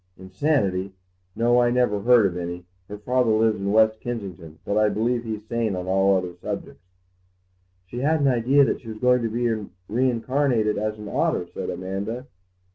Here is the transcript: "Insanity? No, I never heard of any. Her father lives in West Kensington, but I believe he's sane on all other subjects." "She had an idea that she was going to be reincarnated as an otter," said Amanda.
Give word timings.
"Insanity? 0.17 0.93
No, 1.35 1.59
I 1.61 1.69
never 1.69 1.99
heard 1.99 2.25
of 2.25 2.35
any. 2.35 2.65
Her 2.87 2.97
father 2.97 3.29
lives 3.33 3.59
in 3.59 3.71
West 3.71 3.99
Kensington, 4.01 4.57
but 4.65 4.75
I 4.75 4.89
believe 4.89 5.23
he's 5.23 5.45
sane 5.47 5.75
on 5.75 5.85
all 5.85 6.17
other 6.17 6.33
subjects." 6.41 6.81
"She 7.85 7.99
had 7.99 8.19
an 8.19 8.27
idea 8.27 8.65
that 8.65 8.81
she 8.81 8.87
was 8.87 8.97
going 8.97 9.21
to 9.21 9.29
be 9.29 9.47
reincarnated 9.87 10.79
as 10.79 10.97
an 10.97 11.07
otter," 11.07 11.45
said 11.53 11.69
Amanda. 11.69 12.25